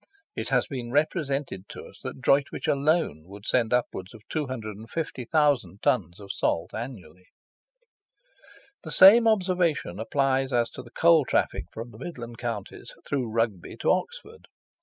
[0.35, 6.19] It has been represented to us that Droitwich alone would send upwards of 250,000 tons
[6.19, 7.27] of salt annually.
[8.83, 13.77] The same observation applies as to the coal traffic from the Midland Counties through Rugby
[13.77, 14.47] to Oxford.